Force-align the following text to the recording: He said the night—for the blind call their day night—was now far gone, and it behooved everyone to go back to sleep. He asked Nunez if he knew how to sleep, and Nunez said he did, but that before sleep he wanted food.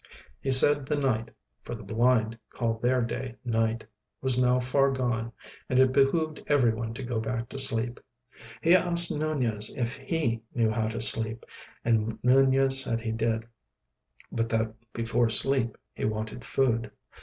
He 0.39 0.49
said 0.49 0.87
the 0.87 0.95
night—for 0.95 1.75
the 1.75 1.83
blind 1.83 2.35
call 2.49 2.79
their 2.79 3.03
day 3.03 3.35
night—was 3.45 4.41
now 4.41 4.59
far 4.59 4.89
gone, 4.89 5.31
and 5.69 5.77
it 5.77 5.91
behooved 5.91 6.41
everyone 6.47 6.95
to 6.95 7.03
go 7.03 7.19
back 7.19 7.49
to 7.49 7.59
sleep. 7.59 7.99
He 8.63 8.75
asked 8.75 9.11
Nunez 9.15 9.71
if 9.77 9.97
he 9.97 10.41
knew 10.55 10.71
how 10.71 10.87
to 10.87 10.99
sleep, 10.99 11.45
and 11.85 12.17
Nunez 12.23 12.81
said 12.81 13.01
he 13.01 13.11
did, 13.11 13.45
but 14.31 14.49
that 14.49 14.73
before 14.91 15.29
sleep 15.29 15.77
he 15.93 16.03
wanted 16.05 16.43
food. 16.43 16.89